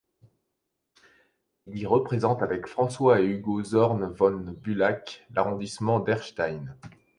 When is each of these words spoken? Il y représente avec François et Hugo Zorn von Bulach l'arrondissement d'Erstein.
Il 1.67 1.77
y 1.77 1.85
représente 1.85 2.41
avec 2.41 2.65
François 2.65 3.21
et 3.21 3.25
Hugo 3.27 3.61
Zorn 3.61 4.03
von 4.13 4.55
Bulach 4.59 5.23
l'arrondissement 5.29 5.99
d'Erstein. 5.99 6.75